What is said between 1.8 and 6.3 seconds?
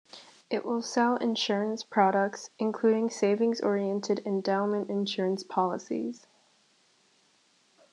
products, including savings-oriented endowment insurance policies.